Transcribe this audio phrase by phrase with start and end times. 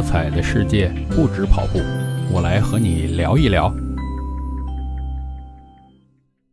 [0.00, 1.78] 多彩的世界不止跑步，
[2.32, 3.70] 我来和你聊一聊。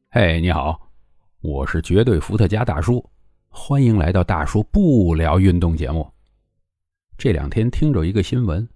[0.10, 0.78] 嘿，你好，
[1.40, 3.10] 我是绝对伏特加大叔，
[3.48, 6.06] 欢迎来到大叔不聊运动节目。
[7.18, 8.68] 这两天听着一个新闻，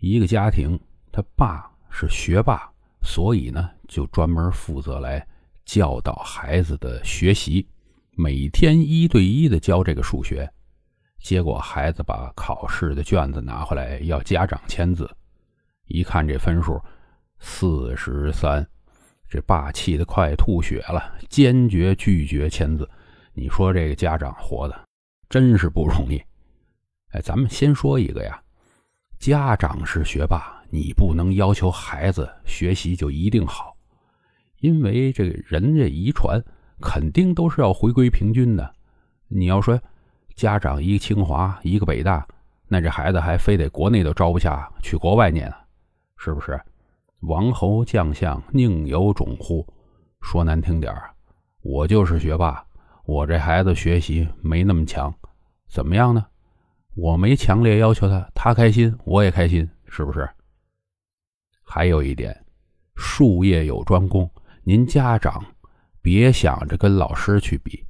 [0.00, 0.76] 一个家庭
[1.12, 2.68] 他爸是学霸，
[3.04, 5.24] 所以呢就专门负责来
[5.64, 7.64] 教导孩子的学习，
[8.16, 10.52] 每天一对一的教这个数学。
[11.20, 15.08] 结果孩子把考试的卷子拿回来要家长签字，
[15.86, 16.80] 一看这分数
[17.38, 18.66] 四十三，
[19.28, 22.88] 这爸气得快吐血了，坚决拒绝签字。
[23.34, 24.88] 你说这个家长活的
[25.28, 26.20] 真是不容易。
[27.10, 28.42] 哎，咱们先说一个呀，
[29.18, 33.76] 家长是学霸，你不能要求孩子学习就一定好，
[34.60, 36.42] 因为这个人家遗传
[36.80, 38.74] 肯定都是要回归平均的。
[39.28, 39.78] 你要说。
[40.40, 42.26] 家长一个清华，一个北大，
[42.66, 45.64] 那这孩子还非得国内都招不下，去国外念啊？
[46.16, 46.58] 是不是？
[47.20, 49.66] 王侯将相宁有种乎？
[50.22, 50.94] 说难听点
[51.60, 52.64] 我就是学霸，
[53.04, 55.14] 我这孩子学习没那么强，
[55.68, 56.24] 怎么样呢？
[56.94, 60.26] 我没强烈要求他，他开心我也开心，是不是？
[61.62, 62.34] 还有一点，
[62.96, 64.26] 术业有专攻，
[64.64, 65.44] 您家长
[66.00, 67.84] 别想着跟老师去比，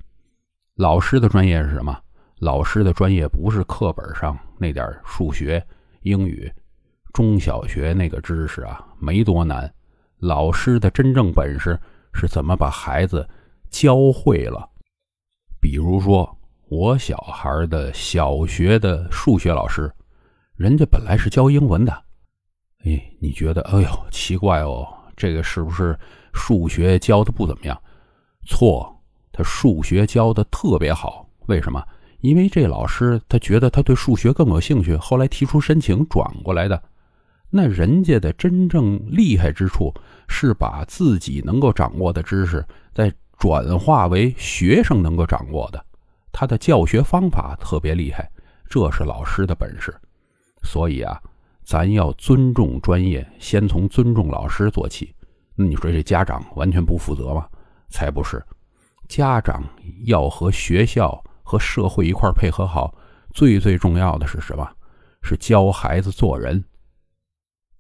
[0.74, 1.96] 老师的专业是什么？
[2.40, 5.62] 老师的专业不是课本上那点数学、
[6.02, 6.50] 英语，
[7.12, 9.70] 中小学那个知识啊，没多难。
[10.20, 11.78] 老师的真正本事
[12.14, 13.28] 是怎么把孩子
[13.68, 14.66] 教会了。
[15.60, 16.34] 比如说，
[16.70, 19.92] 我小孩的小学的数学老师，
[20.56, 21.92] 人家本来是教英文的。
[22.86, 25.94] 哎，你觉得，哎呦，奇怪哦，这个是不是
[26.32, 27.78] 数学教的不怎么样？
[28.46, 28.98] 错，
[29.30, 31.28] 他数学教的特别好。
[31.48, 31.86] 为什么？
[32.20, 36.82] 因为这老师他觉得他对数学更有兴趣，后来提出申请转过来的。
[37.48, 39.92] 那人家的真正厉害之处
[40.28, 45.84] 是把自己能够掌握的知识再转化为学生能够掌握的，
[46.30, 48.30] 他的教学方法特别厉害，
[48.68, 49.92] 这是老师的本事。
[50.62, 51.20] 所以啊，
[51.64, 55.12] 咱要尊重专业，先从尊重老师做起。
[55.56, 57.48] 那你说这家长完全不负责吗？
[57.88, 58.40] 才不是，
[59.08, 59.64] 家长
[60.04, 61.20] 要和学校。
[61.50, 62.94] 和社会一块配合好，
[63.34, 64.64] 最最重要的是什么？
[65.20, 66.62] 是教孩子做人。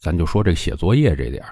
[0.00, 1.44] 咱就说这写作业这点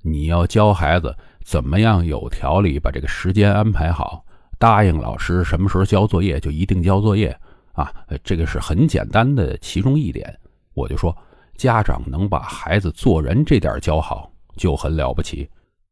[0.00, 1.14] 你要教孩子
[1.44, 4.24] 怎么样有条理把这个时间安排好，
[4.58, 7.38] 答应老师什么时候交作业就一定交作业
[7.74, 7.92] 啊。
[8.24, 10.34] 这个是很简单的其中一点。
[10.72, 11.14] 我就说，
[11.58, 15.46] 家长能把孩子做人这点教好就很了不起。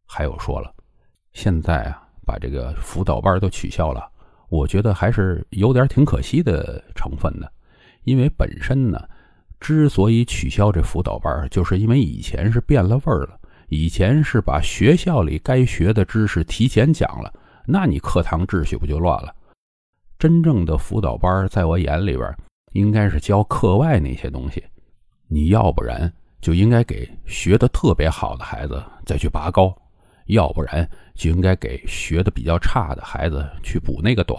[0.07, 0.73] 还有说了，
[1.35, 4.11] 现在啊，把这个辅导班都取消了。
[4.55, 7.53] 我觉得还是有点挺可惜的成分的，
[8.05, 9.03] 因为本身呢，
[9.59, 13.37] 之所以取消这辅导班，就是因为以前是变了味儿了。
[13.69, 17.35] 以前是把学校里该学的知识提前讲了，
[17.67, 19.35] 那你课堂秩序不就乱了？
[20.21, 22.33] 真正的辅导班，在我眼里边，
[22.75, 24.63] 应该是教课外那些东西。
[25.27, 29.77] 你要不然就应该给学的特别好的孩子再去拔高。
[30.27, 34.39] 要不然就应该给学的比较差的孩子去补那个短。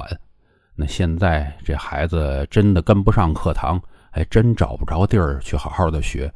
[0.76, 3.82] 那现在这孩子真的跟不上课堂，
[4.12, 6.32] 还真找不着地儿去好好的学。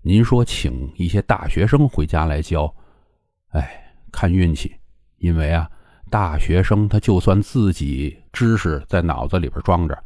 [0.00, 2.74] 您说请一些大学生回家来教，
[3.50, 4.74] 哎，看运气。
[5.18, 5.70] 因为啊，
[6.10, 9.96] 大学生他就算自己知识在脑子里边装着，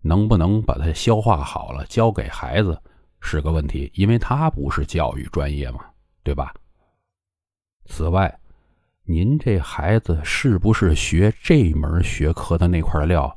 [0.00, 2.80] 能不能把它消化好了教给孩子
[3.20, 5.80] 是个问题，因为他不是教育专业嘛，
[6.22, 6.54] 对吧？
[7.86, 8.38] 此外，
[9.04, 13.36] 您这孩子是不是学这门学科的那块料？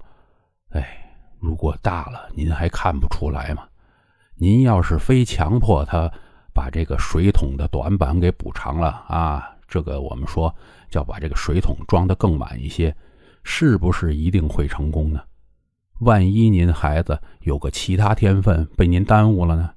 [0.69, 3.67] 哎，如果大了，您还看不出来吗？
[4.35, 6.09] 您要是非强迫他
[6.53, 10.53] 把这个水桶的短板给补偿了啊，这个我们说
[10.89, 12.95] 叫把这个水桶装得更满一些，
[13.43, 15.21] 是不是一定会成功呢？
[15.99, 19.71] 万一您孩子有个其他天分被您耽误了呢？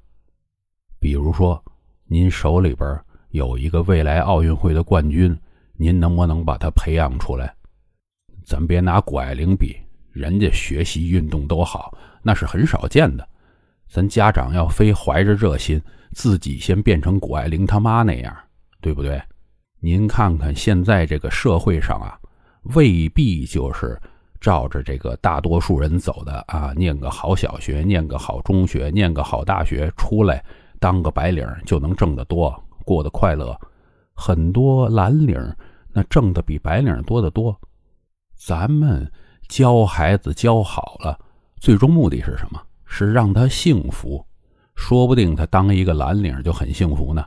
[1.00, 1.62] 比如说，
[2.06, 3.00] 您手里边。
[3.30, 5.36] 有一个未来奥运会的冠军，
[5.76, 7.54] 您能不能把他培养出来？
[8.44, 9.76] 咱别拿谷爱凌比，
[10.10, 13.26] 人家学习运动都好，那是很少见的。
[13.88, 15.80] 咱家长要非怀着这心，
[16.12, 18.36] 自己先变成谷爱凌他妈那样，
[18.80, 19.20] 对不对？
[19.78, 22.18] 您看看现在这个社会上啊，
[22.74, 23.96] 未必就是
[24.40, 26.72] 照着这个大多数人走的啊。
[26.76, 30.44] 念个好小学，念个好中学，念个好大学，出来
[30.80, 32.60] 当个白领就能挣得多。
[32.84, 33.58] 过得快乐，
[34.14, 35.36] 很多蓝领
[35.92, 37.58] 那挣的比白领多得多。
[38.34, 39.10] 咱们
[39.48, 41.18] 教孩子教好了，
[41.58, 42.60] 最终目的是什么？
[42.84, 44.24] 是让他幸福。
[44.74, 47.24] 说不定他当一个蓝领就很幸福呢。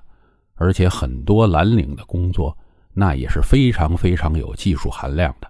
[0.56, 2.56] 而且很多蓝领的工作，
[2.94, 5.48] 那也是非常非常有技术含量的，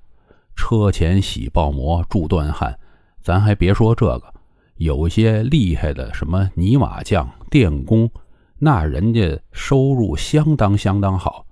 [0.55, 2.77] 车前洗爆膜铸锻焊，
[3.21, 4.33] 咱还别说这个，
[4.77, 8.09] 有些厉害的什么泥瓦匠、电工，
[8.63, 11.45] 那人家收入相当相当好。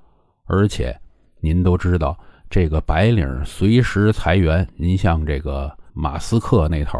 [0.45, 0.97] 而且
[1.41, 2.17] 您都知道，
[2.49, 6.97] 这个白领随时裁员，您像这个马斯克那头，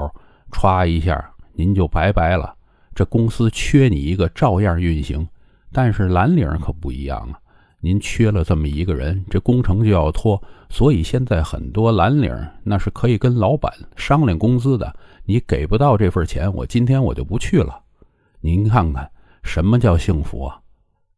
[0.52, 2.54] 歘一下您就拜拜了，
[2.94, 5.26] 这公司缺你一个照样运行。
[5.72, 7.40] 但是蓝领可不一样啊！
[7.80, 10.42] 您缺了这么一个人，这工程就要拖。
[10.70, 12.36] 所以现在很多蓝领
[12.66, 14.94] 那是可以跟老板商量工资的。
[15.24, 17.80] 你给不到这份钱，我今天我就不去了。
[18.42, 19.10] 您看看
[19.44, 20.60] 什么叫幸福啊？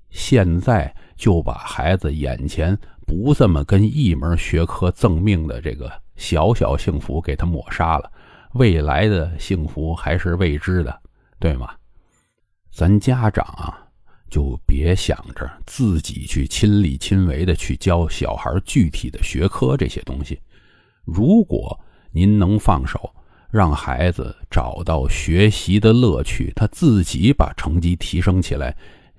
[0.09, 8.11] 现在就把孩子眼前不这么跟一门学科赠命的这个小小幸福给他抹杀了，
[8.53, 11.01] 未来的幸福还是未知的，
[11.39, 11.69] 对吗？
[12.71, 13.79] 咱家长啊。
[14.29, 20.41] 就别想着自己去亲力亲为的去教小孩具体的学科这些东西。
[21.03, 21.79] 如果
[22.09, 23.13] 您能放手，
[23.53, 28.75] 让孩子找到学习的乐趣，他自己把成绩提升起来，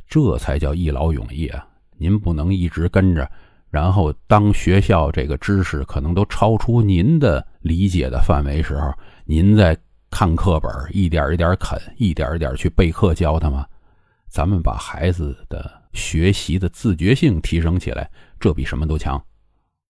[0.08, 1.64] 这才叫一劳永逸啊！
[1.98, 3.30] 您不能一直跟着，
[3.70, 8.92] 然后当学校这个知识可能都超出您的理解的范围时候，
[9.24, 9.78] 您再
[10.10, 13.64] 看课本，一点一点啃，一点一点去备课教他吗？
[14.26, 18.10] 咱们把孩子的学习的自觉性提升起来，
[18.40, 19.16] 这比什么都强。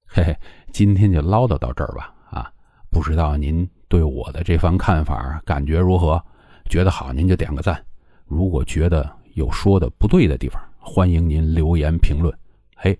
[0.07, 0.37] 嘿嘿，
[0.71, 2.15] 今天就唠叨到这儿吧。
[2.31, 2.53] 啊，
[2.91, 6.23] 不知道您对我的这番看法感觉如何？
[6.69, 7.85] 觉得好您就点个赞。
[8.27, 12.35] 如果觉得有说的不对的地方，欢迎您留言评论。
[12.75, 12.99] 嘿，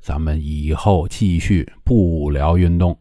[0.00, 2.98] 咱们以后继续不聊运动。